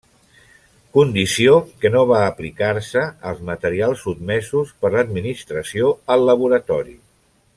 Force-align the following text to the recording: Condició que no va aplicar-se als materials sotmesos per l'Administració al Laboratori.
Condició 0.97 1.57
que 1.83 1.91
no 1.95 2.01
va 2.11 2.21
aplicar-se 2.29 3.03
als 3.33 3.43
materials 3.51 4.01
sotmesos 4.07 4.73
per 4.85 4.93
l'Administració 4.97 5.93
al 6.17 6.27
Laboratori. 6.33 6.99